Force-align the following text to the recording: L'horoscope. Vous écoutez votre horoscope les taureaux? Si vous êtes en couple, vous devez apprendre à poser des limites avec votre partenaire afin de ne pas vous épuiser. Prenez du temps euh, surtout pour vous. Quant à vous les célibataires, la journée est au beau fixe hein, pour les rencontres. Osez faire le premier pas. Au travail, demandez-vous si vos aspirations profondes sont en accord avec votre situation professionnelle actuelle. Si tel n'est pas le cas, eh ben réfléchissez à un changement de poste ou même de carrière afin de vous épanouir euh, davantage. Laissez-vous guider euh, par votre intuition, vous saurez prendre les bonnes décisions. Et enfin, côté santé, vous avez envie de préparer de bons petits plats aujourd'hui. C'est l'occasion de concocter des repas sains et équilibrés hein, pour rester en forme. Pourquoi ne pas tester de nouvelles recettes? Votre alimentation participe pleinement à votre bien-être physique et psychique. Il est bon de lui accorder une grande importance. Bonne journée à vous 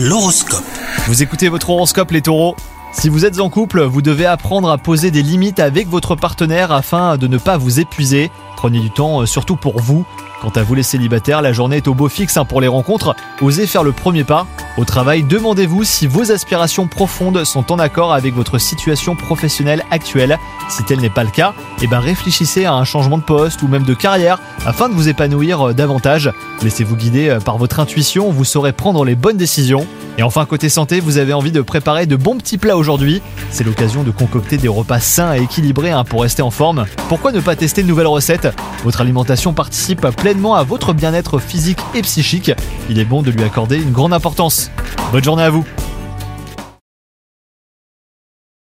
L'horoscope. 0.00 0.62
Vous 1.08 1.24
écoutez 1.24 1.48
votre 1.48 1.70
horoscope 1.70 2.12
les 2.12 2.22
taureaux? 2.22 2.54
Si 2.92 3.08
vous 3.08 3.24
êtes 3.24 3.38
en 3.38 3.50
couple, 3.50 3.82
vous 3.82 4.02
devez 4.02 4.26
apprendre 4.26 4.70
à 4.70 4.78
poser 4.78 5.10
des 5.10 5.22
limites 5.22 5.60
avec 5.60 5.88
votre 5.88 6.16
partenaire 6.16 6.72
afin 6.72 7.16
de 7.16 7.26
ne 7.26 7.38
pas 7.38 7.58
vous 7.58 7.80
épuiser. 7.80 8.30
Prenez 8.56 8.80
du 8.80 8.90
temps 8.90 9.22
euh, 9.22 9.26
surtout 9.26 9.56
pour 9.56 9.78
vous. 9.80 10.04
Quant 10.40 10.52
à 10.54 10.62
vous 10.62 10.74
les 10.74 10.82
célibataires, 10.82 11.42
la 11.42 11.52
journée 11.52 11.76
est 11.76 11.88
au 11.88 11.94
beau 11.94 12.08
fixe 12.08 12.36
hein, 12.36 12.44
pour 12.44 12.60
les 12.60 12.68
rencontres. 12.68 13.14
Osez 13.40 13.66
faire 13.66 13.82
le 13.82 13.92
premier 13.92 14.24
pas. 14.24 14.46
Au 14.78 14.84
travail, 14.84 15.22
demandez-vous 15.22 15.84
si 15.84 16.06
vos 16.06 16.32
aspirations 16.32 16.86
profondes 16.86 17.44
sont 17.44 17.70
en 17.72 17.78
accord 17.78 18.12
avec 18.12 18.34
votre 18.34 18.58
situation 18.58 19.16
professionnelle 19.16 19.84
actuelle. 19.90 20.38
Si 20.68 20.82
tel 20.84 21.00
n'est 21.00 21.10
pas 21.10 21.24
le 21.24 21.30
cas, 21.30 21.54
eh 21.82 21.86
ben 21.88 21.98
réfléchissez 21.98 22.64
à 22.64 22.74
un 22.74 22.84
changement 22.84 23.18
de 23.18 23.22
poste 23.22 23.62
ou 23.62 23.68
même 23.68 23.82
de 23.82 23.94
carrière 23.94 24.40
afin 24.64 24.88
de 24.88 24.94
vous 24.94 25.08
épanouir 25.08 25.68
euh, 25.68 25.74
davantage. 25.74 26.32
Laissez-vous 26.62 26.96
guider 26.96 27.28
euh, 27.28 27.40
par 27.40 27.58
votre 27.58 27.80
intuition, 27.80 28.30
vous 28.30 28.44
saurez 28.44 28.72
prendre 28.72 29.04
les 29.04 29.14
bonnes 29.14 29.36
décisions. 29.36 29.86
Et 30.18 30.24
enfin, 30.24 30.44
côté 30.46 30.68
santé, 30.68 30.98
vous 30.98 31.18
avez 31.18 31.32
envie 31.32 31.52
de 31.52 31.60
préparer 31.60 32.06
de 32.06 32.16
bons 32.16 32.36
petits 32.36 32.58
plats 32.58 32.76
aujourd'hui. 32.76 33.22
C'est 33.50 33.62
l'occasion 33.62 34.02
de 34.02 34.10
concocter 34.10 34.56
des 34.56 34.66
repas 34.66 34.98
sains 34.98 35.32
et 35.34 35.42
équilibrés 35.42 35.92
hein, 35.92 36.02
pour 36.02 36.22
rester 36.22 36.42
en 36.42 36.50
forme. 36.50 36.86
Pourquoi 37.08 37.30
ne 37.30 37.38
pas 37.38 37.54
tester 37.54 37.84
de 37.84 37.88
nouvelles 37.88 38.08
recettes? 38.08 38.48
Votre 38.82 39.00
alimentation 39.00 39.52
participe 39.52 40.08
pleinement 40.16 40.56
à 40.56 40.64
votre 40.64 40.92
bien-être 40.92 41.38
physique 41.38 41.78
et 41.94 42.02
psychique. 42.02 42.50
Il 42.90 42.98
est 42.98 43.04
bon 43.04 43.22
de 43.22 43.30
lui 43.30 43.44
accorder 43.44 43.76
une 43.76 43.92
grande 43.92 44.12
importance. 44.12 44.72
Bonne 45.12 45.22
journée 45.22 45.44
à 45.44 45.50
vous 45.50 45.64